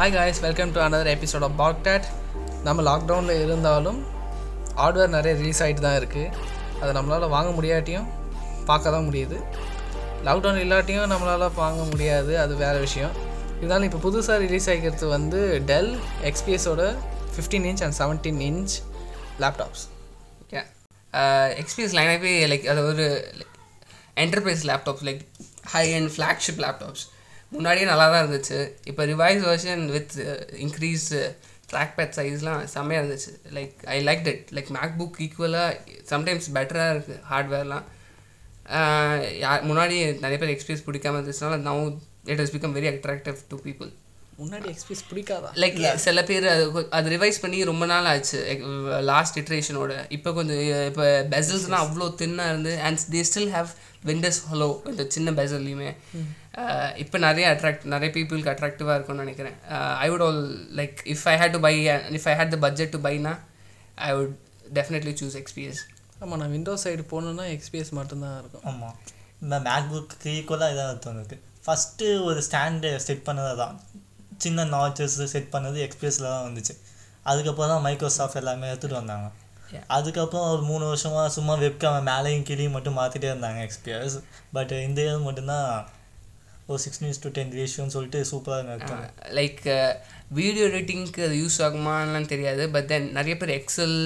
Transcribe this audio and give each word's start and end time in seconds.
Hi 0.00 0.12
guys 0.12 0.38
welcome 0.40 0.72
to 0.72 0.80
another 0.80 1.06
episode 1.06 1.42
of 1.42 1.56
பாக்டாட் 1.60 2.04
நம்ம 2.62 2.82
லாக்டவுனில் 2.82 3.40
இருந்தாலும் 3.40 4.06
ஹார்ட்வேர் 4.74 5.08
நிறைய 5.08 5.36
ரிலீஸ் 5.36 5.62
ஆகிட்டு 5.62 5.80
தான் 5.80 6.00
இருக்குது 6.00 6.30
அதை 6.80 7.02
நம்மளால் 7.02 7.28
வாங்க 7.28 7.50
முடியாட்டியும் 7.50 8.06
பார்க்க 8.64 8.90
தான் 8.90 9.10
முடியுது. 9.10 9.36
லாக்டவுன் 10.24 10.60
இல்லாட்டியும் 10.60 11.06
நம்மளால் 11.06 11.54
வாங்க 11.54 11.82
முடியாது 11.82 12.38
அது 12.38 12.56
வேறு 12.56 12.78
விஷயம். 12.78 13.12
இருந்தாலும் 13.58 13.84
இப்போ 13.84 14.10
புதுசாக 14.10 14.38
ரிலீஸ் 14.38 14.68
ஆகிக்கிறது 14.68 15.08
வந்து 15.08 15.62
Dell 15.66 15.98
எக்ஸ்பிஎஸோட 16.22 16.96
fifteen 17.36 17.64
inch 17.64 17.82
and 17.82 17.98
seventeen 17.98 18.40
inch 18.40 18.72
laptops 19.38 19.88
okay 20.42 20.62
XPS 21.56 21.92
லைனாகவே 21.92 22.48
like 22.48 22.66
அது 22.66 22.86
ஒரு 22.86 23.34
enterprise 24.16 24.64
laptops 24.72 25.02
like 25.02 25.22
high 25.62 25.94
and 25.94 26.10
flagship 26.16 26.62
laptops 26.66 27.06
முன்னாடியே 27.52 27.86
நல்லா 27.90 28.06
தான் 28.12 28.22
இருந்துச்சு. 28.24 28.58
இப்போ 28.90 29.02
revise 29.12 29.42
version 29.50 29.84
with 29.94 30.16
increase 30.64 31.06
trackpad 31.96 32.14
சைஸ்லாம் 32.18 32.60
செம்மையாக 32.74 33.02
இருந்துச்சு. 33.02 33.32
Like 33.56 33.74
I 33.94 33.96
like 34.08 34.28
it 34.32 34.52
like 34.56 34.70
MacBook 35.00 35.18
ஈக்குவலாக 35.26 35.96
சம்டைம்ஸ் 36.12 36.48
பெட்டராக 36.56 36.94
இருக்குது 36.94 37.20
ஹார்ட்வேர்லாம் 37.32 37.86
யார் 39.44 39.66
முன்னாடி 39.70 39.96
நிறைய 40.24 40.38
பேர் 40.40 40.54
எக்ஸ்பீரியன்ஸ் 40.54 40.86
பிடிக்காம 40.88 41.18
இருந்துச்சுனால 41.18 41.58
now 41.68 41.84
it 42.32 42.42
has 42.42 42.54
become 42.56 42.76
very 42.78 42.88
attractive 42.92 43.38
to 43.52 43.58
people 43.66 43.90
முன்னாடி 44.40 44.66
எக்ஸ்பிஎஸ் 44.72 45.04
பிடிக்காதா? 45.10 45.50
லைக் 45.62 45.78
சில 46.04 46.22
பேர் 46.30 46.46
அது 46.54 46.64
அது 46.98 47.06
ரிவைஸ் 47.14 47.40
பண்ணி 47.42 47.58
ரொம்ப 47.70 47.84
நாள் 47.92 48.08
ஆச்சு. 48.12 48.40
லாஸ்ட் 49.10 49.38
இட்ரேஷனோட 49.42 49.94
இப்போ 50.16 50.30
கொஞ்சம் 50.38 50.60
இப்போ 50.90 51.06
பெசல்ஸ்லாம் 51.34 51.84
அவ்வளோ 51.86 52.08
தின்னாக 52.22 52.52
இருந்து 52.52 52.72
and 52.88 53.06
they 53.14 53.22
still 53.30 53.52
have 53.56 53.70
winters 54.10 54.40
hello 54.50 54.68
இந்த 54.92 55.04
சின்ன 55.16 55.34
பெசல்லையுமே 55.40 55.90
இப்போ 57.04 57.16
நிறைய 57.26 57.46
அட்ராக்ட் 57.54 57.84
நிறைய 57.94 58.10
பீப்புளுக்கு 58.16 58.52
அட்ராக்டிவாக 58.54 58.96
இருக்கும்னு 58.98 59.24
நினைக்கிறேன். 59.24 59.56
I 60.04 60.08
would 60.12 60.24
all 60.28 60.42
like 60.80 60.98
if 61.14 61.24
I 61.32 61.34
had 61.42 61.54
to 61.56 61.62
buy 61.66 61.74
if 62.18 62.28
I 62.32 62.36
had 62.40 62.54
the 62.56 62.60
budget 62.66 62.94
to 62.96 63.00
பைனா 63.08 63.34
I 64.08 64.10
would 64.18 64.34
definitely 64.78 65.14
choose 65.22 65.38
experience 65.42 65.82
ஆமாம் 66.22 66.40
நான் 66.40 66.54
விண்டோஸ் 66.56 66.84
சைடு 66.86 67.04
போகணுன்னா 67.12 67.44
எக்ஸ்பிஎஸ் 67.56 67.92
மட்டும்தான் 67.98 68.36
இருக்கும். 68.40 68.64
ஆமாம் 68.70 68.96
இந்த 69.44 69.56
மேக்புக்கு 69.68 70.32
ஈக்குவலாக 70.38 70.74
இதாக 70.74 70.96
தோணுது. 71.06 71.36
ஃபஸ்ட்டு 71.66 72.06
ஒரு 72.28 72.40
ஸ்டாண்டு 72.46 72.90
செட் 73.06 73.26
பண்ணது 73.28 73.54
தான் 73.62 73.76
சின்ன 74.44 74.64
நாச்சஸ் 74.74 75.18
செட் 75.34 75.52
பண்ணது 75.54 75.78
எக்ஸ்பிரஸில் 75.86 76.30
தான் 76.32 76.46
வந்துச்சு. 76.48 76.74
அதுக்கப்புறம் 77.30 77.72
தான் 77.74 77.84
மைக்ரோசாஃப்ட் 77.86 78.40
எல்லாமே 78.42 78.68
எடுத்துகிட்டு 78.72 79.00
வந்தாங்க. 79.00 79.28
அதுக்கப்புறம் 79.96 80.50
ஒரு 80.52 80.62
மூணு 80.68 80.84
வருஷமாக 80.90 81.28
சும்மா 81.36 81.54
வெப்கேம் 81.64 82.06
மேலேயும் 82.10 82.46
கீழேயும் 82.48 82.76
மட்டும் 82.76 82.96
மாற்றிட்டே 83.00 83.28
இருந்தாங்க 83.32 83.60
எக்ஸ்பிஎஸ் 83.66 84.16
பட் 84.56 84.72
இந்த 84.86 85.00
இயர் 85.06 85.26
மட்டும்தான் 85.26 85.68
ஒரு 86.70 86.80
சிக்ஸ் 86.84 87.00
மினிட்ஸ் 87.02 87.22
டு 87.22 87.30
டென் 87.36 87.54
ரேஷியோன்னு 87.58 87.94
சொல்லிட்டு 87.94 88.18
சூப்பராக 88.30 88.74
இருக்கும் 88.74 89.04
லைக் 89.38 89.60
வீடியோ 90.38 90.64
எடிட்டிங்க்கு 90.70 91.22
அது 91.26 91.36
யூஸ் 91.42 91.56
ஆகுமான்லாம் 91.66 92.28
தெரியாது. 92.32 92.62
பட் 92.74 92.88
தென் 92.92 93.08
நிறைய 93.16 93.34
பேர் 93.40 93.52
எக்ஸல் 93.56 93.96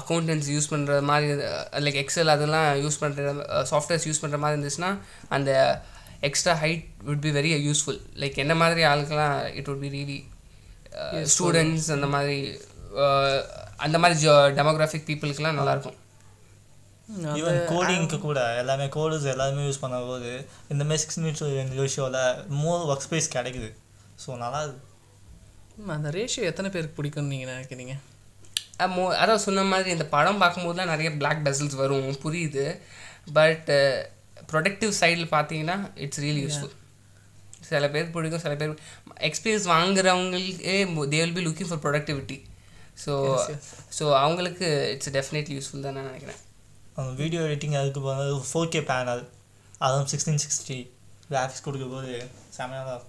அக்கௌண்டன்ஸ் 0.00 0.48
யூஸ் 0.54 0.70
பண்ணுற 0.72 0.98
மாதிரி 1.10 1.32
லைக் 1.86 1.98
எக்ஸல் 2.02 2.34
அதெல்லாம் 2.34 2.68
யூஸ் 2.84 3.00
பண்ணுற 3.02 3.32
சாஃப்ட்வேர்ஸ் 3.72 4.06
யூஸ் 4.10 4.22
பண்ணுற 4.24 4.40
மாதிரி 4.44 4.56
இருந்துச்சுன்னா 4.56 4.90
அந்த 5.36 5.50
extra 6.28 6.54
height 6.62 6.84
would 7.08 7.24
be 7.26 7.32
very 7.38 7.50
useful 7.68 8.00
like 8.22 8.38
என்ன 8.44 8.54
மாதிரி 8.62 8.84
ஆளுக்கெல்லாம் 8.92 9.36
it 9.58 9.68
would 9.70 9.82
be 9.84 9.90
really 9.96 10.20
students 11.34 11.90
அந்த 11.96 12.08
மாதிரி 12.14 12.38
uh, 13.04 13.36
அந்த 13.84 13.96
மாதிரி 14.02 14.16
ஜோ 14.24 14.32
டெமோகிராஃபிக் 14.58 15.06
பீப்புளுக்கெலாம் 15.08 15.60
நல்லாயிருக்கும் 15.60 15.98
ஈவன் 17.38 17.58
கோடிங்க்கு 17.72 18.18
கூட 18.18 18.40
எல்லாமே 18.60 18.86
கோடர்ஸ் 18.96 19.26
எல்லாருமே 19.32 19.64
யூஸ் 19.66 19.82
பண்ணும்போது 19.82 20.30
இந்த 20.72 20.82
மாதிரி 20.84 21.00
சிக்ஸ் 21.02 21.20
மினிட்ஸ் 21.20 21.44
ரேஷியோவில் 21.80 22.20
மோர் 22.60 22.84
ஒர்க் 22.90 23.04
ஸ்பேஸ் 23.06 23.28
கிடைக்குது. 23.36 23.68
ஸோ 24.22 24.36
நல்லா 24.42 24.60
அந்த 25.96 26.10
ரேஷியோ 26.16 26.44
எத்தனை 26.50 26.68
பேருக்கு 26.70 26.98
பிடிக்கும்னு 26.98 27.32
நீங்கள் 27.34 27.52
நினைக்கிறீங்க? 27.54 27.94
மோ 28.94 29.04
அதான் 29.22 29.44
சொன்ன 29.44 29.64
மாதிரி 29.72 29.90
இந்த 29.90 30.06
படம் 30.14 30.40
பார்க்கும்போதுலாம் 30.42 30.92
நிறைய 30.92 31.10
பிளாக் 31.20 31.44
பெசல்ஸ் 31.46 31.80
வரும் 31.82 32.22
புரியுது. 32.24 32.64
பட் 33.32 33.70
ப்ரொடக்டிவ் 34.54 34.92
சைடில் 35.02 35.28
பார்த்தீங்கன்னா 35.36 35.76
இட்ஸ் 36.06 36.22
ரியலி 36.24 36.42
யூஸ்ஃபுல் 36.46 36.74
சில 37.68 37.86
பேர் 37.92 38.10
பிடிக்கும் 38.14 38.42
சில 38.44 38.54
பேர் 38.60 38.72
experience 39.28 39.68
வாங்குறவங்களுக்கே 39.74 40.74
they 41.12 41.20
will 41.22 41.36
be 41.38 41.44
looking 41.46 41.70
for 41.70 41.82
productivity 41.84 42.36
so 43.04 43.12
so 43.98 44.04
அவங்களுக்கு 44.24 44.66
இட்ஸ் 44.94 45.12
டெஃபினெட்லி 45.16 45.54
யூஸ்ஃபுல் 45.58 45.86
தான் 45.86 45.96
நான் 45.98 46.08
நினைக்கிறேன். 46.10 46.40
வீடியோ 47.22 47.40
எடிட்டிங் 47.46 47.76
அதுக்கு 47.80 48.00
போகிறது 48.06 48.34
ஃபோர் 48.50 48.70
கே 48.74 48.80
பேனல் 48.90 49.22
அதுவும் 49.86 50.08
சிக்ஸ்டீன் 50.12 50.42
சிக்ஸ்டி 50.44 50.78
கிராஃபிக்ஸ் 51.30 51.64
கொடுக்கும்போது 51.66 52.12
செமையாக 52.56 52.84
தான் 52.90 53.02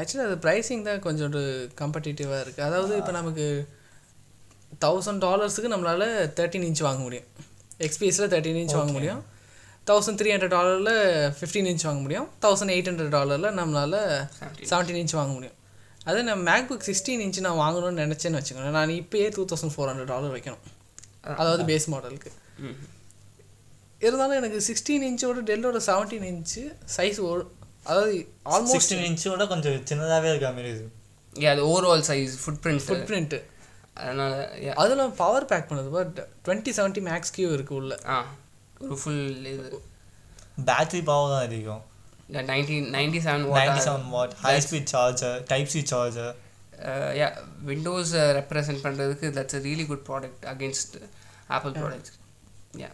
ஆக்சுவலி 0.00 0.24
அது 0.28 0.36
ப்ரைஸிங் 0.44 0.84
தான் 0.88 1.02
கொஞ்சம் 1.06 1.28
ஒரு 1.30 1.42
கம்படிட்டிவாக 1.80 2.40
இருக்குது 2.44 2.66
அதாவது 2.68 2.92
இப்போ 3.00 3.12
நமக்கு 3.18 3.46
தௌசண்ட் 4.84 5.22
டாலர்ஸுக்கு 5.26 5.72
நம்மளால் 5.74 6.06
தேர்ட்டின் 6.38 6.66
இன்ச் 6.68 6.82
வாங்க 6.86 7.00
முடியும். 7.06 7.28
எக்ஸ்பிஎஸில் 7.86 8.30
தேர்ட்டின் 8.32 8.60
இன்ச் 8.62 8.76
வாங்க 8.78 8.92
முடியும். 8.96 9.22
தௌசண்ட் 9.86 10.18
த்ரீ 10.20 10.28
ஹண்ட்ரட் 10.34 10.54
டாலரில் 10.54 10.92
ஃபிஃப்டீன் 11.38 11.68
இன்ச் 11.72 11.84
வாங்க 11.88 12.00
முடியும். 12.04 12.26
தௌசண்ட் 12.44 12.72
எயிட் 12.74 12.88
ஹண்ட்ரட் 12.90 13.12
டாலரில் 13.16 13.54
நம்மளால் 13.58 13.98
செவன்டீன் 14.70 15.00
இன்ச் 15.02 15.16
வாங்க 15.20 15.32
முடியும். 15.36 15.56
அதே 16.08 16.20
நான் 16.28 16.42
மேக்புக் 16.48 16.86
சிக்ஸ்டீன் 16.88 17.22
இன்ச் 17.26 17.40
நான் 17.46 17.60
வாங்கணும்னு 17.62 18.02
நினச்சேன்னு 18.04 18.38
வச்சுக்கோங்களேன் 18.38 18.76
நான் 18.78 18.92
இப்போயே 19.00 19.28
two 19.36 19.44
thousand 19.52 19.74
four 19.74 19.90
hundred 19.90 20.12
dollar 20.14 20.34
வைக்கணும். 20.36 20.64
அதாவது 21.40 21.62
பேஸ் 21.70 21.88
மாடலுக்கு 21.92 22.30
ம் 22.66 22.76
இருந்தாலும் 24.02 24.38
எனக்கு 24.40 24.58
சிக்ஸ்டீன் 24.68 25.04
இன்ச்சோட 25.08 25.42
டெல்லோட 25.50 25.78
செவன்டீன் 25.88 26.26
இன்ச்சு 26.32 26.62
சைஸ் 26.96 27.18
அதாவது 27.86 28.12
ஆல்மோஸ்ட் 28.54 28.76
சிக்ஸ்டீன் 28.76 29.06
இன்ச்சோட 29.08 29.44
கொஞ்சம் 29.52 29.76
சின்னதாகவே 29.90 30.30
இருக்க 30.34 30.50
மாதிரி 30.58 30.70
இது 30.76 30.86
Yeah, 31.32 31.50
அது 31.54 31.62
overall 31.70 32.04
size 32.08 32.34
food 32.42 32.60
print 32.64 32.82
food 32.84 33.02
print 33.08 33.38
அதனால் 33.96 34.34
அதில் 34.82 35.02
பவர் 35.18 35.46
பேக் 35.50 35.66
பண்ணுது 35.70 35.90
but 35.96 36.14
twenty 36.44 36.72
seventy 36.78 37.02
Max 37.08 37.32
Q 37.36 37.48
இருக்குது 37.56 37.78
உள்ள. 37.80 37.94
ஆ. 38.14 38.16
ஒரு 38.84 38.96
ஃபுல் 39.02 39.22
இது. 39.52 39.68
பேட்டரி 40.68 41.00
பவர் 41.10 41.32
தான் 41.34 41.44
அதிகம். 41.48 41.82
Nineteen 42.50 42.88
ninety 42.96 43.18
seven 43.26 43.44
ninety 43.60 43.80
seven 43.86 44.06
watt 44.16 44.34
high 44.44 44.54
speed 44.66 44.92
charger 44.94 45.36
type 45.52 45.72
C 45.74 45.80
charger 45.92 46.34
yeah 47.18 47.28
Windows 47.68 48.12
represent 48.38 48.82
பண்ணுறதுக்கு 48.86 49.26
that's 49.36 49.56
a 49.58 49.60
really 49.66 49.84
good 49.90 50.04
product 50.08 50.46
against 50.52 50.96
Apple 51.56 51.74
products 51.80 52.14
yeah 52.82 52.90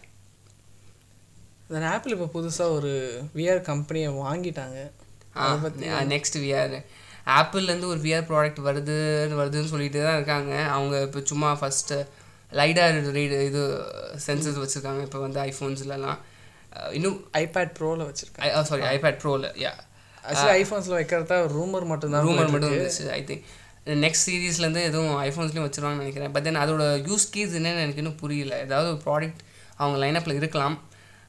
then 1.73 1.87
Apple 1.93 2.13
இப்போ 2.15 2.27
புதுசாக 2.35 2.75
ஒரு 2.77 2.91
விஆர் 3.37 3.61
கம்பெனியை 3.71 4.09
வாங்கிட்டாங்க. 4.23 4.79
நெக்ஸ்ட் 6.13 6.37
விஆர் 6.43 6.75
ஆப்பிள்லேருந்து 7.37 7.89
ஒரு 7.93 8.01
VR 8.05 8.27
product 8.31 8.59
வருதுன்னு 8.67 9.39
வருதுன்னு 9.41 9.71
சொல்லிட்டு 9.73 9.99
தான் 10.05 10.17
இருக்காங்க. 10.19 10.53
அவங்க 10.75 10.95
இப்போ 11.07 11.19
சும்மா 11.31 11.49
ஃபஸ்ட்டு 11.61 11.97
லைடார் 12.59 12.99
ரீடு 13.17 13.39
இது 13.49 13.61
சென்சர்ஸ் 14.27 14.61
வச்சுருக்காங்க 14.63 15.01
இப்போ 15.07 15.19
வந்து 15.25 15.39
ஐஃபோன்ஸ்லலாம் 15.49 16.19
இன்னும் 16.97 17.17
ஐபேட் 17.41 17.73
ப்ரோவில் 17.79 18.05
வச்சுருக்காங்க. 18.09 18.61
சாரி 18.69 18.85
ஐபேட் 18.95 19.19
ப்ரோவில் 19.23 19.47
யா 19.63 19.73
ஆக்சுவலி 20.29 20.55
ஐஃபோன்ஸில் 20.61 20.95
வைக்கிறதா 20.99 21.37
ரூமர் 21.57 21.85
மட்டும்தான் 21.91 22.25
ரூமர் 22.27 22.51
மட்டும். 22.53 22.73
இருந்துச்சு 22.77 23.05
ஐ 23.19 23.21
திங்க் 23.29 23.43
நெக்ஸ்ட் 24.05 24.25
சீரீஸ்லேருந்து 24.29 24.83
எதுவும் 24.89 25.15
ஐஃபோன்ஸ்லேயும் 25.27 25.67
வச்சிருவாங்கன்னு 25.67 26.03
நினைக்கிறேன். 26.03 26.31
பட் 26.35 26.45
தென் 26.47 26.59
அதோட 26.63 26.83
யூஸ் 27.09 27.25
கேஸ் 27.35 27.55
என்னன்னு 27.59 27.83
எனக்கு 27.85 28.01
இன்னும் 28.03 28.19
புரியல. 28.21 28.53
ஏதாவது 28.65 28.89
ஒரு 28.93 29.01
ப்ராடக்ட் 29.07 29.41
அவங்க 29.81 29.97
லைனப்பில் 30.03 30.39
இருக்கலாம். 30.41 30.77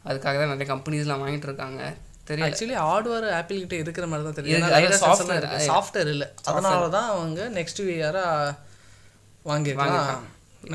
அதுக்காக 0.09 0.35
தான் 0.41 0.53
நிறைய 0.53 0.69
கம்பெனிஸ்லாம் 0.75 1.23
வாங்கிட்டு 1.25 1.49
இருக்காங்க. 1.51 1.81
தெரியல. 2.29 2.47
ஆக்சுவலி 2.49 2.77
ஹார்ட்வேர் 2.85 3.27
ஆப்பிள் 3.39 3.61
கிட்ட 3.63 3.77
இருக்கிற 3.85 4.05
மாதிரி 4.11 4.25
தான். 4.27 4.37
தெரியும் 4.39 5.03
software, 5.07 5.47
சாஃப்ட்வேர் 5.73 6.11
இல்லை. 6.15 6.29
அதனால 6.51 6.85
தான் 6.97 7.09
அவங்க 7.15 7.49
நெக்ஸ்ட் 7.59 7.83
விஆராக 7.89 8.55
வாங்கியிருக்கலாம். 9.51 10.25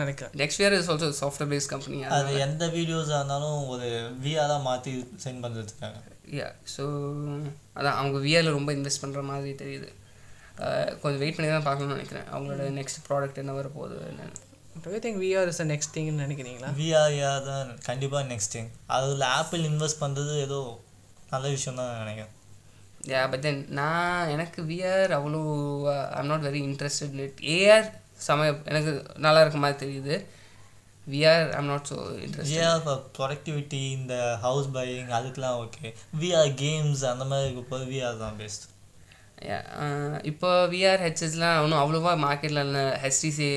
நினைக்கிறேன். 0.02 0.34
Next 0.42 0.62
year 0.62 0.76
is 0.78 0.90
also 0.94 1.08
software 1.22 1.50
based 1.52 1.72
company 1.74 1.98
அது 2.18 2.34
எந்த 2.48 2.64
வீடியோஸாக 2.76 3.20
இருந்தாலும் 3.20 3.60
ஒரு 3.74 3.88
விஆராக 4.26 4.60
மாற்றி 4.68 4.94
சென்ட் 5.24 5.42
பண்ணுறதுக்காக 5.46 5.96
யா 6.40 6.50
ஸோ 6.76 6.84
அதான் 7.78 7.98
அவங்க 8.00 8.18
விஆரில் 8.28 8.58
ரொம்ப 8.58 8.72
இன்வெஸ்ட் 8.78 9.04
பண்ணுற 9.04 9.22
மாதிரி 9.32 9.52
தெரியுது. 9.64 9.90
கொஞ்சம் 11.02 11.22
வெயிட் 11.24 11.38
பண்ணி 11.38 11.50
தான் 11.52 11.68
பார்க்கணும்னு 11.68 11.98
நினைக்கிறேன். 11.98 12.28
அவங்களோட 12.34 12.64
நெக்ஸ்ட் 12.80 13.02
ப்ராடக்ட் 13.08 13.42
என்ன 13.44 13.54
வரப்போகுது 13.60 13.98
என்னன்னு. 14.12 14.42
I 14.98 15.00
think 15.06 15.22
VR 15.24 15.50
is 15.52 15.62
next 15.72 15.94
திங்னு 15.96 16.24
நினைக்கிறீங்களா? 16.26 16.70
விஆர் 16.82 17.48
தான் 17.52 17.70
கண்டிப்பாக 17.88 18.24
நெக்ஸ்ட் 18.34 18.54
திங் 18.56 18.70
அதில் 18.98 19.26
ஆப்பிள் 19.38 19.64
இன்வெஸ்ட் 19.72 20.02
பண்ணுறது 20.04 20.36
ஏதோ 20.48 20.60
நல்ல 21.32 21.46
விஷயம் 21.56 21.80
தான் 21.82 21.90
நினைக்கிறேன். 22.04 22.34
யா 23.12 23.22
பட் 23.32 23.44
தென் 23.48 23.60
நான் 23.80 24.32
எனக்கு 24.36 24.60
விஆர் 24.70 25.12
அவ்வளோ 25.18 25.42
I'm 26.20 26.30
not 26.32 26.46
very 26.48 26.62
interested 26.70 27.18
it 27.26 27.40
AR 27.58 27.88
சம 28.26 28.40
எனக்கு 28.72 28.92
நல்லா 29.26 29.42
இருக்க 29.44 29.60
மாதிரி 29.60 29.80
தெரியுது. 29.84 30.16
VR 31.08 31.48
I'm 31.58 31.70
not 31.70 31.88
so 31.92 31.98
interest 32.24 32.52
VR 32.54 32.82
for 32.84 33.00
productivity 33.18 33.82
இந்த 33.94 34.16
ஹவுஸ் 34.44 34.68
பையிங் 34.76 35.12
அதுக்கெலாம் 35.18 35.60
ஓகே 35.64 35.88
விஆர் 36.22 36.52
கேம்ஸ் 36.60 37.04
அந்த 37.12 37.26
மாதிரி 37.26 37.48
இருக்கும்போது 37.48 37.86
விஆர் 37.94 38.22
தான் 38.24 38.38
பெஸ்ட் 38.42 38.66
இப்போ 40.30 40.50
விஆர் 40.74 41.04
ஹெச்எஸ்லாம் 41.06 41.60
ஒன்றும் 41.64 41.82
அவ்வளோவா 41.82 42.14
மார்க்கெட்டில் 42.24 42.64
இல்லை. 42.66 42.86
ஹெச்டிசி 43.04 43.50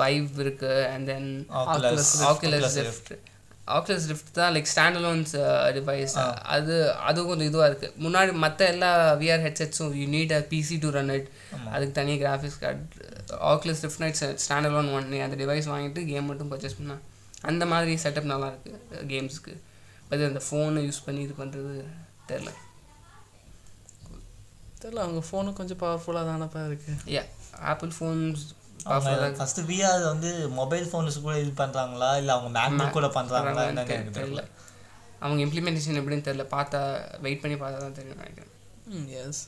வைவ் 0.00 0.32
இருக்குது 0.44 0.82
and 0.92 1.06
then 1.10 1.28
Oculus, 1.60 2.10
Oculus 2.28 2.76
lift 2.80 3.12
Oculus 3.68 4.06
Rift 4.10 4.32
தான் 4.32 4.52
லைக் 4.54 4.68
ஸ்டாண்ட் 4.70 4.96
அலோன்ஸ் 4.96 5.32
டிவைஸ் 5.74 6.14
அது 6.48 6.74
அது 7.04 7.18
கொஞ்சம் 7.24 7.48
இதுவாக 7.48 7.68
இருக்குது 7.70 7.94
முன்னாடி 8.02 8.32
மற்ற 8.38 8.66
எல்லா 8.66 8.90
VR 9.22 9.44
ஹெட்செட்ஸும் 9.44 9.94
you 9.94 10.06
need 10.08 10.32
a 10.32 10.40
PC 10.50 10.76
to 10.78 10.90
run 10.90 11.12
it 11.14 11.28
அதுக்கு 11.70 11.92
தனி 11.92 12.14
graphics 12.18 12.60
card 12.60 13.06
Oculus 13.52 13.82
Rift 13.84 14.02
night 14.02 14.18
standalone 14.70 14.90
one 14.92 15.08
அந்த 15.20 15.36
டிவைஸ் 15.36 15.68
வாங்கிட்டு 15.68 16.02
கேம் 16.06 16.26
மட்டும் 16.26 16.50
பர்ச்சேஸ் 16.52 16.78
பண்ணா 16.78 16.96
அந்த 17.44 17.64
மாதிரி 17.66 17.94
செட்டப் 18.04 18.30
நல்லா 18.30 18.50
இருக்குது 18.52 19.06
கேம்ஸ்க்கு 19.06 19.54
பட் 20.08 20.26
அந்த 20.28 20.42
ஃபோனை 20.48 20.82
யூஸ் 20.84 21.04
பண்ணி 21.04 21.22
இது 21.22 21.34
பண்ணுறது 21.38 21.74
தெரில. 22.28 22.50
தெரியல 24.82 25.00
அவங்க 25.00 25.20
ஃபோனு 25.28 25.52
கொஞ்சம் 25.52 25.80
பவர்ஃபுல்லாக 25.80 26.26
தானப்பா 26.30 26.62
இருக்குது 26.66 27.12
yeah 27.14 27.22
Apple 27.64 27.92
phones 27.94 28.42
first 29.38 29.60
VR 29.70 30.02
வந்து 30.10 30.30
மொபைல் 30.60 30.86
ஃபோன்ஸ் 30.90 31.16
கூட 31.26 31.34
இது 31.42 31.52
பண்றாங்களா? 31.62 32.10
இல்ல 32.20 32.30
அவங்க 32.36 32.50
மேக்புக் 32.58 32.96
கூட 32.98 33.08
பண்றாங்களா? 33.18 33.64
என்னன்னு 33.70 34.16
தெரியல. 34.20 34.44
அவங்க 35.24 35.40
இம்ப்ளிமெண்டேஷன் 35.46 35.98
எப்படின்னு 36.00 36.26
தெரியல. 36.28 36.46
பார்த்தா 36.56 36.80
வெயிட் 37.26 37.42
பண்ணி 37.42 37.56
பார்த்தா 37.62 37.80
தான் 37.84 37.98
தெரியும் 37.98 38.22
நினைக்கிறேன். 38.22 38.52
ம் 38.94 39.08
எஸ் 39.22 39.42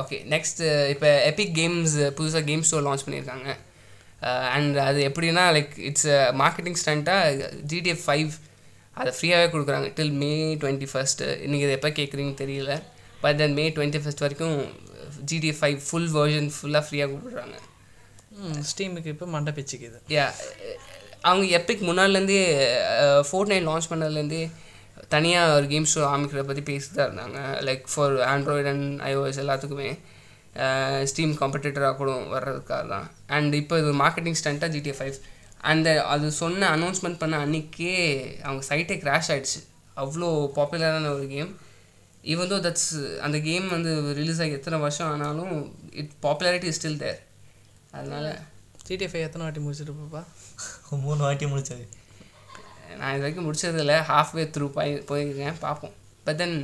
ஓகே 0.00 0.16
நெக்ஸ்ட் 0.32 0.60
இப்போ 0.94 1.08
எபிக் 1.30 1.54
கேம்ஸ் 1.60 1.94
புதுசாக 2.18 2.42
கேம் 2.50 2.64
ஸ்டோர் 2.68 2.86
லான்ச் 2.86 3.04
பண்ணியிருக்காங்க. 3.06 3.48
அண்ட் 4.54 4.76
அது 4.88 5.00
எப்படின்னா 5.08 5.44
லைக் 5.56 5.72
இட்ஸ் 5.88 6.08
மார்க்கெட்டிங் 6.42 6.78
ஸ்டண்ட்டாக 6.82 7.50
ஜிடிஎஃப் 7.72 8.04
ஃபைவ் 8.08 8.32
அதை 9.00 9.10
ஃப்ரீயாகவே 9.16 9.48
கொடுக்குறாங்க 9.54 9.88
டில் 9.96 10.14
மே 10.24 10.32
டுவெண்ட்டி 10.60 10.86
ஃபஸ்ட்டு 10.92 11.26
நீங்கள் 11.50 11.66
இதை 11.66 11.74
எப்போ 11.78 11.90
கேட்குறீங்கன்னு 11.98 12.42
தெரியல. 12.44 12.74
But 13.24 13.38
then 13.40 13.56
May 13.58 13.64
twenty 13.76 14.00
first 14.04 14.24
வரைக்கும் 14.24 14.56
ஜிடிஎஃப் 15.30 15.60
ஃபைவ் 15.62 15.78
ஃபுல் 15.88 16.10
வெர்ஷன் 16.18 16.48
ஃபுல்லாக 16.56 16.84
ஃப்ரீயாக 16.86 17.10
கொடுக்குறாங்க. 17.14 17.56
ஸ்டீமுக்கு 18.70 19.12
இப்போ 19.14 19.26
மண்டை 19.34 19.52
பிச்சுக்குது. 19.58 19.98
யா 20.16 20.26
அவங்க 21.28 21.44
எப்பிக் 21.58 21.86
முன்னாடிலேருந்தே 21.88 22.40
ஃபோர் 23.28 23.50
நைன் 23.52 23.68
லான்ச் 23.68 23.90
பண்ணதுலேருந்தே 23.92 24.42
தனியாக 25.14 25.54
ஒரு 25.56 25.66
கேம் 25.72 25.88
ஷோ 25.92 26.02
ஆரம்பிக்கிறத 26.10 26.44
பற்றி 26.50 26.62
பேசிட்டு 26.70 26.96
தான் 26.98 27.08
இருந்தாங்க. 27.08 27.38
Like 27.68 27.84
for 27.92 28.14
Android 28.32 28.70
and 28.72 28.86
iOS 29.10 29.40
எல்லாத்துக்குமே 29.44 29.88
ஸ்டீம் 31.10 31.32
காம்படிட்டராக 31.40 31.96
கூட 32.00 32.10
வர்றதுக்காக 32.34 32.84
தான் 32.92 33.06
அண்ட் 33.36 33.54
இப்போ 33.62 33.74
இது 33.82 33.90
மார்க்கெட்டிங் 34.02 34.38
ஸ்டண்ட்டாக 34.40 34.72
ஜிடிஏ 34.74 34.94
ஃபைவ் 34.98 35.16
அந்த 35.70 35.88
அது 36.14 36.26
சொன்ன 36.42 36.68
அனௌன்ஸ்மெண்ட் 36.76 37.20
பண்ண 37.22 37.36
அன்றைக்கே 37.44 37.94
அவங்க 38.46 38.62
சைட்டே 38.70 38.96
கிராஷ் 39.04 39.30
ஆகிடுச்சு 39.34 39.60
அவ்வளோ 40.02 40.28
பாப்புலரான 40.56 41.10
ஒரு 41.16 41.26
கேம் 41.34 41.50
ஈவன் 42.32 42.50
தோ 42.52 42.58
தட்ஸ் 42.66 42.90
அந்த 43.26 43.36
கேம் 43.48 43.66
வந்து 43.74 43.90
ரிலீஸ் 44.20 44.40
ஆகி 44.44 44.56
எத்தனை 44.58 44.78
வருஷம் 44.84 45.10
ஆனாலும் 45.12 45.54
it 46.00 46.12
popularity 46.26 46.68
is 46.72 46.78
still 46.80 47.00
there 47.04 47.20
அதனால் 47.98 48.30
ஜிடிஎஃப் 48.86 49.16
எத்தனை 49.26 49.44
வாட்டி 49.44 49.62
முடிச்சிருப்பா 49.66 50.22
மூணு 51.04 51.20
வாட்டி 51.26 51.46
முடிச்சது. 51.52 51.84
நான் 52.98 53.12
இது 53.14 53.22
வரைக்கும் 53.24 53.46
முடிச்சதில்ல. 53.46 53.94
Half 54.10 54.28
way 54.36 54.44
த்ரூ 54.54 54.66
போய் 54.76 54.92
போயிருக்கேன். 55.10 55.56
பார்ப்போம் 55.64 55.94
பட் 56.26 56.38
தென் 56.42 56.58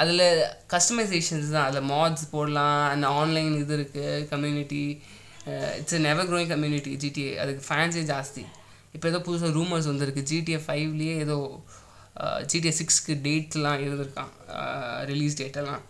அதில் 0.00 0.24
கஸ்டமைசேஷன்ஸ் 0.72 1.50
தான். 1.54 1.66
அதில் 1.68 1.88
மாட்ஸ் 1.92 2.26
போடலாம். 2.34 2.80
அந்த 2.92 3.06
ஆன்லைன் 3.20 3.54
இது 3.62 3.74
இருக்குது 3.78 4.26
community 4.32 4.82
it's 5.78 5.96
never 6.08 6.28
growing 6.30 6.52
community 6.52 6.92
GTA 7.02 7.30
அதுக்கு 7.44 7.62
ஃபேன்ஸே 7.68 8.02
ஜாஸ்தி. 8.12 8.44
இப்போ 8.96 9.06
ஏதோ 9.12 9.20
புதுசாக 9.26 9.50
ரூமர்ஸ் 9.58 9.88
வந்திருக்கு. 9.90 10.22
ஜிடிஏ 10.30 10.58
ஃபைவ்லேயே 10.66 11.14
ஏதோ 11.24 11.38
ஜிடிஏ 12.50 12.72
சிக்ஸ்க்கு 12.80 13.14
டேட்லாம் 13.26 13.80
இருந்திருக்கான் 13.84 14.32
ரிலீஸ் 15.10 15.38
டேட்டெல்லாம் 15.42 15.84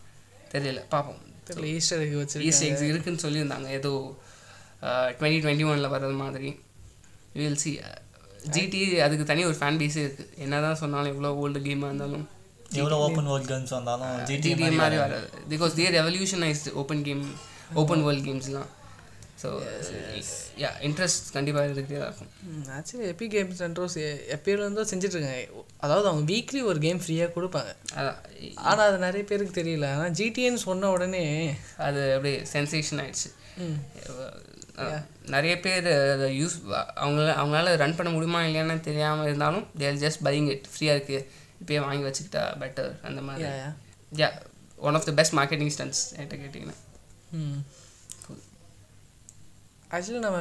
தெரியல. 0.55 0.83
பார்ப்போம் 0.95 1.21
தெரியல. 1.49 1.73
ஈஸ்டர் 1.79 2.03
எக் 2.05 2.15
வச்சிருக்கேன் 2.21 2.51
ஈஸ்ட் 2.51 2.67
எக்ஸ் 2.69 2.87
இருக்குன்னு 2.93 3.25
சொல்லியிருந்தாங்க. 3.27 3.69
ஏதோ 3.81 3.93
டுவெண்ட்டி 5.19 5.41
டுவெண்ட்டி 5.45 5.67
ஒனில் 5.73 5.93
வர்றது 5.95 6.17
மாதிரி. 6.23 6.51
வில் 7.41 7.61
சி 7.65 7.73
ஜிடி 8.55 8.81
அதுக்கு 9.05 9.25
தனி 9.33 9.43
ஒரு 9.51 9.59
ஃபேன் 9.61 9.81
பேஸே 9.83 10.01
இருக்குது 10.07 10.33
என்ன 10.45 10.61
தான் 10.67 10.81
சொன்னாலும் 10.85 11.13
எவ்வளோ 11.15 11.33
ஓல்டு 11.43 11.61
கேமாக 11.67 11.91
இருந்தாலும் 11.91 12.25
எவ்வளோ 12.81 12.97
ஓப்பன் 13.07 13.29
வேர்ல்ட் 13.31 13.51
கன்ஸ் 13.51 13.75
வந்தாலும் 13.77 14.15
ஜிடி 14.31 14.53
மாதிரி 14.81 14.97
வராது. 15.03 15.27
Because 15.53 15.77
they're 15.81 15.97
revolutionised 16.01 16.71
open 16.81 17.05
game 17.09 17.23
open 17.83 18.03
world 18.07 18.27
கேம்ஸ்லாம் 18.29 18.71
ஸோ 19.43 19.49
யா 20.63 20.69
இன்ட்ரெஸ்ட் 20.87 21.25
கண்டிப்பாக 21.37 21.65
இருந்துகிட்டே 21.67 21.99
தான் 22.03 22.11
இருக்கும். 22.11 22.31
ஆக்சுவலி 22.77 23.07
எபி 23.13 23.27
கேம் 23.35 23.51
சென்டர்ஸ் 23.63 23.97
எப்பயிலேருந்தோ 24.35 24.85
செஞ்சுட்ருக்காங்க 24.91 25.43
அதாவது 25.85 26.07
அவங்க 26.11 26.25
வீக்லி 26.33 26.61
ஒரு 26.71 26.79
கேம் 26.87 27.01
ஃப்ரீயாக 27.05 27.35
கொடுப்பாங்க. 27.37 27.73
ஆனால் 28.69 28.87
அது 28.89 28.99
நிறைய 29.07 29.25
பேருக்கு 29.31 29.59
தெரியல. 29.61 29.89
ஆனால் 29.97 30.15
ஜிடிஏன்னு 30.21 30.63
சொன்ன 30.69 30.91
உடனே 30.97 31.25
அது 31.87 32.03
அப்படியே 32.17 32.37
சென்சேஷன் 32.55 33.03
ஆயிடுச்சு. 33.05 33.31
நிறைய 35.35 35.55
பேர் 35.65 35.87
அதை 36.15 36.27
யூஸ் 36.41 36.57
அவங்கள 37.03 37.27
அவங்களால 37.41 37.75
ரன் 37.83 37.97
பண்ண 37.99 38.11
முடியுமா 38.15 38.41
இல்லையான்னு 38.47 38.87
தெரியாமல் 38.89 39.29
இருந்தாலும் 39.29 39.67
தேர் 39.83 40.01
ஜஸ்ட் 40.05 40.23
பையிங் 40.27 40.49
இட் 40.55 40.67
ஃப்ரீயாக 40.73 40.97
இருக்குது 40.97 41.27
இப்போயே 41.61 41.81
வாங்கி 41.87 42.05
வச்சுக்கிட்டா 42.07 42.43
பெட்டர் 42.63 42.91
அந்த 43.09 43.21
மாதிரி. 43.27 43.45
Yeah 43.45 43.53
yeah 43.63 43.71
yeah 44.21 44.29
one 44.89 44.97
of 44.99 45.07
the 45.09 45.13
best 45.21 45.37
marketing 45.39 45.73
stunts 45.77 46.01
என்கிட்ட 46.17 46.39
கேட்டிங்கன்னா. 46.43 46.77
ம் 47.41 47.61
ஆக்சுவலி 49.95 50.23
நம்ம 50.27 50.41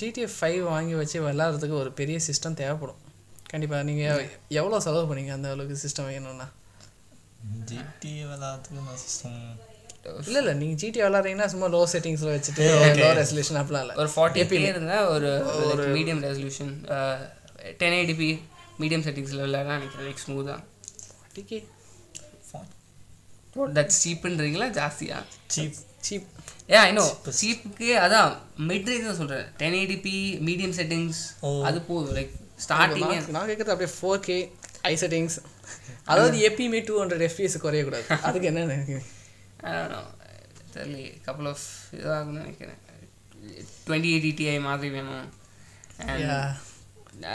ஜிடிஎஃப் 0.00 0.36
ஃபைவ் 0.40 0.60
வாங்கி 0.74 0.94
வச்சு 1.00 1.18
விளாட்றதுக்கு 1.26 1.76
ஒரு 1.82 1.92
பெரிய 2.00 2.18
சிஸ்டம் 2.28 2.58
தேவைப்படும். 2.60 3.00
கண்டிப்பாக 3.50 3.82
நீங்கள் 3.88 4.28
எவ்வளோ 4.60 4.80
செலவு 4.86 5.08
பண்ணீங்க 5.10 5.32
அந்த 5.38 5.48
அளவுக்கு 5.54 5.82
சிஸ்டம் 5.84 6.08
வேணும்னா? 6.12 6.46
ஜிடி 7.70 8.12
விளாட்றதுக்கு 8.30 9.02
சிஸ்டம் 9.06 9.40
இல்லை 10.26 10.40
இல்லை 10.42 10.54
நீங்கள் 10.60 10.78
ஜிடி 10.82 11.00
விளாட்றீங்கன்னா 11.04 11.48
சும்மா 11.54 11.68
லோ 11.76 11.80
செட்டிங்ஸில் 11.94 12.32
வச்சுட்டு 12.34 12.66
லோ 13.02 13.08
ரெசல்யூஷன் 13.20 13.58
அப்படிலாம் 13.60 13.84
இல்லை. 13.86 13.96
ஒரு 14.02 14.10
ஃபார்ட்டி 14.14 14.44
பே 14.52 14.60
இருந்தால் 14.72 15.08
ஒரு 15.14 15.30
ஒரு 15.70 15.86
medium 15.96 16.22
resolution 16.28 16.72
ten 17.82 17.96
eighty p 18.00 18.30
medium 18.82 19.04
செட்டிங்ஸில் 19.08 19.42
விளையாட 19.46 19.68
நினைக்கிறேன் 19.78 20.06
லைக் 20.08 20.22
ஸ்மூத்தாக 20.26 20.60
டிகே 21.36 21.58
தட்ஸ் 23.76 24.00
சீப்புன்றீங்களா 24.04 24.66
ஜாஸ்தியா? 24.78 25.18
சீப் 25.54 25.76
சீப் 26.06 26.26
ஏ 26.74 26.80
இன்னும் 26.90 27.12
சீப்புக்கு 27.40 27.88
அதான் 28.04 28.30
மிட் 28.70 28.88
ரேஞ்ச் 28.90 29.08
தான் 29.08 29.18
சொல்கிறேன் 29.20 29.46
டென் 29.60 29.76
ஏடிபி 29.82 30.16
மீடியம் 30.48 30.74
செட்டிங்ஸ். 30.78 31.20
அது 31.68 31.78
போதும் 31.90 32.14
லைக் 32.18 32.32
ஸ்டார்டிங்கே 32.64 33.18
நான் 33.36 33.48
கேட்குறது 33.50 33.74
அப்படியே 33.74 33.92
ஃபோர் 33.98 34.24
கே 34.28 34.38
ஐ 34.90 34.94
செட்டிங்ஸ் 35.02 35.36
அதாவது 36.12 36.36
எப்பயுமே 36.48 36.80
டூ 36.88 36.96
ஹண்ட்ரட் 37.02 37.24
எஃபிஎஸ் 37.28 37.56
குறையக்கூடாது. 37.66 38.06
அதுக்கு 38.28 38.48
என்ன 38.50 38.66
நினைக்கிறீங்க 38.72 39.04
தெரியல 40.74 41.02
கப்பல் 41.26 41.48
ஆஃப் 41.52 41.66
இதாகும்னு 41.98 42.40
நினைக்கிறேன். 42.42 42.80
டுவெண்ட்டி 43.86 44.10
எயிட்டி 44.14 44.32
டிஐ 44.38 44.56
மாதிரி 44.68 44.88
வேணும். 44.96 45.28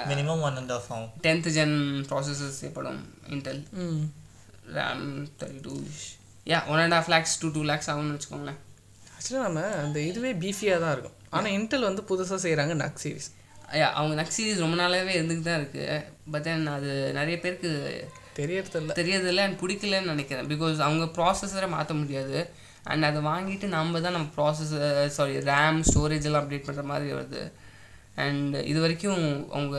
மினிமம் 0.10 0.42
ஒன் 0.48 0.58
அண்ட் 0.62 0.74
ஆஃப் 0.78 0.90
ஆகும் 0.94 1.12
டென்த் 1.26 1.48
ஜென் 1.58 1.78
ப்ராசஸர்ஸ் 2.10 2.60
ஏற்படும் 2.68 3.00
Intel 3.36 3.62
RAM 4.78 5.06
thirty 5.40 5.62
two 5.68 5.76
yeah 6.52 6.60
one 6.74 6.82
and 6.86 6.96
half 6.98 7.10
lakhs 7.14 7.36
to 7.42 7.50
two 7.56 7.62
lakhs 7.72 7.90
ஆகும்னு 7.92 8.16
வச்சுக்கோங்களேன். 8.18 8.60
ஆக்சுவலாக 9.16 9.46
நம்ம 9.48 9.64
அந்த 9.84 10.00
இதுவே 10.10 10.32
பீஃபியாக 10.44 10.82
தான் 10.84 10.94
இருக்கும். 10.96 11.18
ஆனால் 11.36 11.54
இன்டெல் 11.58 11.88
வந்து 11.90 12.04
புதுசாக 12.12 12.40
செய்கிறாங்க 12.46 12.76
நக் 12.84 13.02
சீரிஸ் 13.04 13.30
யா 13.82 13.88
அவங்க 13.98 14.14
நெக்ஸ்ட் 14.22 14.40
சீரிஸ் 14.40 14.64
ரொம்ப 14.64 14.78
நாளாகவே 14.82 15.14
இருந்துட்டு 15.20 15.48
தான் 15.50 15.60
இருக்குது 15.62 15.98
பட் 16.32 16.46
தென் 16.48 16.66
அது 16.78 16.90
நிறைய 17.20 17.36
பேருக்கு 17.44 17.72
தெரியறதில்ல. 18.40 18.92
தெரியறதில்ல 19.00 19.46
அண்ட் 19.48 19.58
பிடிக்கலன்னு 19.62 20.12
நினைக்கிறேன். 20.14 20.50
பிகாஸ் 20.54 20.84
அவங்க 20.88 21.06
ப்ராசஸரை 21.18 21.70
மாற்ற 21.76 21.94
முடியாது. 22.02 22.40
அண்ட் 22.92 23.06
அதை 23.10 23.20
வாங்கிட்டு 23.32 23.68
நம்ம 23.78 24.00
தான் 24.06 24.16
நம்ம 24.18 24.30
ப்ராசஸர் 24.38 25.14
சாரி 25.18 25.36
ரேம் 25.52 25.80
ஸ்டோரேஜ் 25.90 26.28
எல்லாம் 26.30 26.44
அப்டேட் 26.44 26.68
பண்ணுற 26.68 26.84
மாதிரி 26.92 27.10
வருது. 27.18 27.42
அண்ட் 28.26 28.56
இது 28.72 28.80
வரைக்கும் 28.86 29.24
அவங்க 29.56 29.78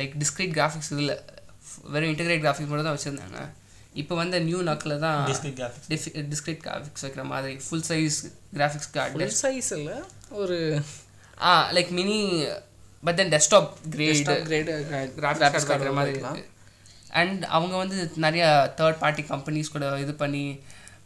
லைக் 0.00 0.14
டிஸ்கிரீட் 0.22 0.54
கிராஃபிக்ஸ் 0.58 0.92
இதில் 0.94 1.14
வெறும் 1.94 2.12
இன்டகிரேட் 2.12 2.42
கிராஃபிக்ஸ் 2.44 2.70
மட்டும் 2.70 2.88
தான் 2.88 2.98
வச்சுருந்தாங்க. 2.98 3.40
இப்போ 4.00 4.14
வந்து 4.22 4.36
நியூ 4.48 4.58
நக்கில் 4.68 4.96
தான் 5.04 5.20
டிஸ்கிரிட் 5.30 5.58
கிராஃபிக்ஸ் 5.60 6.08
டிஸ்கிரீட் 6.32 6.62
கிராஃபிக்ஸ் 6.66 7.04
வைக்கிற 7.06 7.24
மாதிரி 7.32 7.54
full 7.66 7.86
size 7.90 8.18
graphics 8.58 8.90
card 8.96 9.18
full 9.20 9.38
size 9.44 9.70
இல்லை? 9.78 9.96
ஒரு 10.42 10.58
ஆ 11.48 11.52
like 11.76 11.90
mini 11.98 12.18
but 13.02 13.18
then 13.20 13.32
desktop 13.34 13.68
grade 13.96 14.30
grade 14.50 14.76
graphics 15.18 15.68
card 15.70 15.84
வைக்கிற 15.84 15.94
மாதிரி 16.00 16.14
இருக்கு 16.16 16.44
அண்ட் 17.20 17.42
அவங்க 17.56 17.74
வந்து 17.82 17.98
நிறைய 18.24 18.44
தேர்ட் 18.80 18.98
பார்ட்டி 19.02 19.22
கம்பெனிஸ் 19.32 19.72
கூட 19.74 19.86
இது 20.04 20.14
பண்ணி 20.22 20.42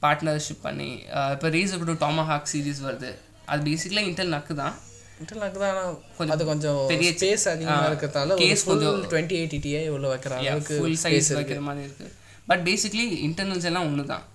பார்ட்னர்ஷிப் 0.04 0.64
பண்ணி 0.68 0.90
இப்போ 1.34 1.48
ரீசன் 1.56 1.82
கூட 1.82 1.94
டாமஹாக் 2.06 2.50
சீரிஸ் 2.52 2.82
வருது. 2.88 3.10
அது 3.50 3.62
பேசிக்கலாக 3.68 4.08
இன்டெல் 4.10 4.34
நக்கு 4.36 4.54
தான். 4.62 4.74
இன்டெல் 5.20 5.42
நக்கு 5.44 5.60
தான் 5.64 5.78
கொஞ்சம் 6.16 6.34
அது 6.36 6.44
கொஞ்சம் 6.50 6.80
பெரிய 6.92 7.10
ஸ்பேஸ் 7.20 7.46
அதிகமாக 7.54 7.90
இருக்கிறதால 7.90 8.36
ஃபுல் 8.40 8.66
கொஞ்சம் 8.72 8.98
டுவெண்ட்டி 9.12 9.38
வைக்கிற 10.14 10.34
அளவுக்கு 10.40 10.76
ஃபுல் 10.80 11.00
சைஸ் 11.04 11.30
வைக்கிற 11.38 11.62
மாதிரி 11.68 11.86
இருக்கு. 11.88 12.08
பட் 12.50 12.62
பேசிக்லி 12.68 13.06
இன்டர்னல்ஸ் 13.28 13.68
எல்லாம் 13.70 13.88
ஒன்று 13.90 14.04
தான். 14.12 14.26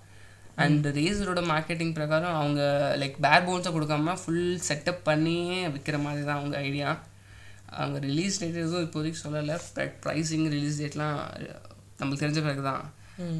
அண்ட் 0.64 0.86
ரேசரோட 0.98 1.40
மார்க்கெட்டிங் 1.50 1.92
பிரகாரம் 1.96 2.36
அவங்க 2.38 2.62
லைக் 3.00 3.18
பேர் 3.26 3.44
போன்ஸை 3.48 3.70
கொடுக்காம 3.74 4.14
ஃபுல் 4.22 4.46
செட்டப் 4.68 5.04
பண்ணியே 5.08 5.60
விற்கிற 5.74 5.96
மாதிரி 6.06 6.22
தான் 6.28 6.38
அவங்க 6.40 6.56
ஐடியா 6.68 6.88
அவங்க 7.80 7.98
ரிலீஸ் 8.08 8.38
டேட் 8.40 8.60
எதுவும் 8.64 8.84
இப்போதைக்கு 8.86 9.20
சொல்லலை. 9.24 9.56
பட் 9.78 9.94
ப்ரைஸிங் 10.04 10.46
ரிலீஸ் 10.56 10.80
டேட்லாம் 10.82 11.18
நம்மளுக்கு 12.00 12.24
தெரிஞ்ச 12.24 12.40
பிறகு 12.46 12.62
தான் 12.70 12.84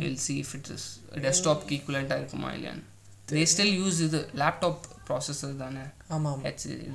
will 0.01 0.23
see 0.27 0.35
if 0.45 0.55
it 0.59 0.71
is 0.77 0.87
டெஸ்க்டாப்க்கு 1.27 1.75
ஈக்குவலண்ட்டாக 1.77 2.21
இருக்குமா 2.23 2.49
இல்லையான்னு. 2.57 2.85
தே 3.33 3.45
ஸ்டில் 3.53 3.75
யூஸ் 3.81 4.01
இது 4.07 4.21
லேப்டாப் 4.43 4.81
ப்ராசஸர் 5.09 5.63
தானே. 5.65 5.85
ஆமாம். 6.17 6.43
ஹெச் 6.49 6.67
இது 6.75 6.89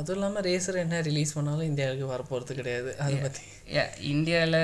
அதுவும் 0.00 0.16
இல்லாமல் 0.16 0.44
ரேசர் 0.48 0.76
என்ன 0.82 0.96
ரிலீஸ் 1.06 1.34
பண்ணாலும் 1.36 1.68
இந்தியாவுக்கு 1.68 2.06
வரப்போகிறது 2.12 2.52
கிடையாது. 2.58 2.90
அதை 3.04 3.16
பற்றி 3.24 3.44
இந்தியாவில் 4.12 4.60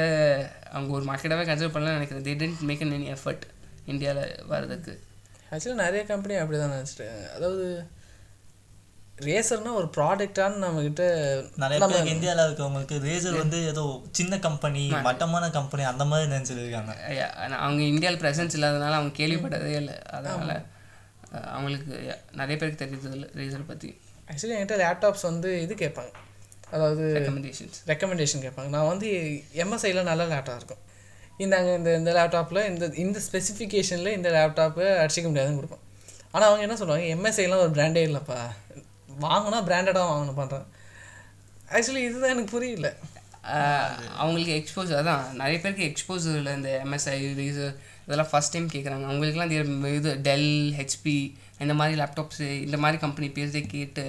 அவங்க 0.75 0.91
ஒரு 0.99 1.05
மார்க்கெட்டாகவே 1.09 1.47
கன்சிடர் 1.49 1.75
பண்ணலாம் 1.77 1.99
நினைக்கிறேன். 1.99 2.27
They 2.29 2.35
tend 2.43 2.63
make 2.69 2.85
any 2.87 3.09
effort 3.17 3.45
இந்தியாவில் 3.93 4.31
வர்றதுக்கு. 4.53 4.95
ஆக்சுவலாக 5.51 5.83
நிறைய 5.85 6.03
கம்பெனி 6.13 6.35
அப்படி 6.43 6.59
தான் 6.61 6.75
நினச்சிட்டாங்க 6.77 7.25
அதாவது 7.39 7.67
ரேசர்னா 9.19 9.73
ஒரு 9.81 9.89
ப்ராடக்டான்னு 9.97 10.63
நம்மக்கிட்ட 10.65 11.05
நிறைய 11.63 11.79
பேருக்கு 11.81 12.15
இந்தியாவில் 12.15 12.45
இருக்கவங்களுக்கு 12.47 12.97
ரேசர் 13.09 13.37
வந்து 13.43 13.59
ஏதோ 13.73 13.85
சின்ன 14.11 14.39
கம்பெனி 14.39 14.83
மட்டமான 15.09 15.51
கம்பெனி 15.51 15.83
அந்த 15.91 16.05
மாதிரி 16.05 16.75
ஆனா 17.43 17.57
அவங்க 17.65 17.83
இந்தியாவில் 17.83 18.21
ப்ரெசன்ஸ் 18.23 18.57
இல்லாதனால 18.59 18.97
அவங்க 18.99 19.13
கேள்விப்பட்டதே 19.21 19.75
இல்லை. 19.83 19.97
அதனால் 20.17 20.55
அவங்களுக்கு 21.55 22.17
நிறைய 22.41 22.57
பேருக்கு 22.59 22.83
தெரியுது 22.85 23.13
இல்லை 23.17 23.29
ரேசர் 23.41 23.71
பற்றி 23.71 23.91
ஆக்சுவலி 24.31 24.55
என்கிட்ட 24.57 24.77
லேப்டாப்ஸ் 24.85 25.25
வந்து 25.31 25.63
இது 25.63 25.75
கேட்பாங்க. 25.85 26.13
அதாவது 26.75 27.05
ரெக்கமெண்டேஷன்ஸ் 27.19 27.79
ரெக்கமெண்டேஷன் 27.93 28.45
கேட்பாங்க. 28.45 28.69
நான் 28.77 28.91
வந்து 28.93 29.09
எம்எஸ்ஐயில் 29.65 30.09
நல்ல 30.11 30.25
லேப்டாப் 30.33 30.61
இருக்கும். 30.61 30.83
இந்தாங்க 31.45 31.71
இந்த 31.79 31.97
இந்த 32.01 32.11
லேப்டாப்பில் 32.19 32.63
இந்த 32.71 32.87
இந்த 33.05 33.21
ஸ்பெசிஃபிகேஷனில் 33.29 34.17
இந்த 34.19 34.31
லேப்டாப்பை 34.37 34.87
அடிச்சிக்க 35.03 35.27
முடியாதுன்னு 35.31 35.61
கொடுப்போம். 35.61 35.85
ஆனால் 36.31 36.49
அவங்க 36.49 36.63
என்ன 36.67 36.77
சொல்லுவாங்க? 36.81 37.07
எம்எஸ்ஐலாம் 37.15 37.65
ஒரு 37.65 37.73
பிராண்டே 37.77 38.03
இல்லைப்பா. 38.11 38.39
வாங்கினா 39.25 39.59
பிராண்டடாக 39.69 40.11
வாங்கணும் 40.11 40.41
பண்ணுறேன் 40.41 40.67
ஆக்சுவலி 41.77 42.03
இதுதான் 42.07 42.33
எனக்கு 42.35 42.55
புரியல. 42.57 42.89
அவங்களுக்கு 44.21 44.53
எக்ஸ்போஸ் 44.59 44.93
அதான் 44.99 45.25
நிறைய 45.41 45.57
பேருக்கு 45.61 45.89
எக்ஸ்போஸ் 45.91 46.27
இல்லை 46.39 46.53
இந்த 46.59 46.71
எம்எஸ்ஐ 46.85 47.17
ரீசர் 47.41 47.75
இதெல்லாம் 48.05 48.31
ஃபஸ்ட் 48.31 48.55
டைம் 48.55 48.69
கேட்குறாங்க 48.75 49.07
அவங்களுக்குலாம் 49.11 49.53
இது 49.99 50.11
டெல் 50.29 50.51
ஹெச்பி 50.79 51.17
இந்த 51.65 51.75
மாதிரி 51.81 51.95
லேப்டாப்ஸு 52.01 52.47
இந்த 52.67 52.77
மாதிரி 52.85 52.99
கம்பெனி 53.05 53.29
பேசுறதே 53.37 53.63
கேட்டு 53.75 54.05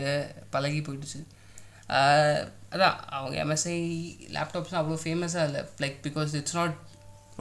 பழகி 0.54 0.80
போயிடுச்சு. 0.88 1.20
அதான் 2.74 2.98
அவங்க 3.18 3.36
எம்எஸ்ஐ 3.44 3.78
லேப்டாப்ஸ்லாம் 4.36 4.82
அவ்வளோ 4.82 5.00
ஃபேமஸாக 5.04 5.48
இல்லை. 5.50 5.62
லைக் 5.84 5.98
பிகாஸ் 6.08 6.34
இட்ஸ் 6.40 6.58
நாட் 6.60 6.76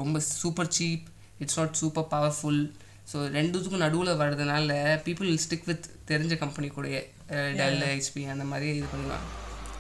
ரொம்ப 0.01 0.21
super 0.43 0.73
cheap 0.79 1.07
it's 1.39 1.59
not 1.61 1.81
super 1.83 2.09
powerful 2.15 2.63
so 3.13 3.19
ரெண்டுத்துக்கும் 3.39 3.85
நடுவில் 3.87 4.19
வர்றதுனால 4.21 4.77
பீப்புள் 5.07 5.31
ஸ்டிக் 5.45 5.69
வித் 5.71 5.89
தெரிஞ்ச 6.11 6.37
கம்பெனி 6.43 6.69
கூடயே. 6.77 7.03
டெல் 7.60 7.84
ஹெச்பி 7.92 8.24
அந்த 8.34 8.46
மாதிரி 8.52 8.70
இது 8.78 8.88
பண்ணுவாங்க 8.94 9.28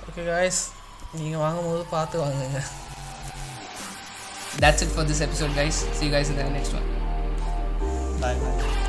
ஓகே 0.10 0.26
காய்ஸ் 0.30 0.62
நீங்கள் 1.20 1.44
வாங்கும்போது 1.46 1.86
பார்த்து 1.96 2.24
வாங்குங்க 2.26 2.62
That's 4.58 4.82
it 4.82 4.90
for 4.90 5.04
this 5.04 5.22
episode, 5.22 5.54
guys. 5.56 5.76
See 5.98 6.08
you 6.08 6.12
guys 6.12 6.30
in 6.30 6.38
the 6.38 6.50
next 6.50 6.74
one. 6.74 6.88
Bye 8.22 8.40
bye 8.42 8.83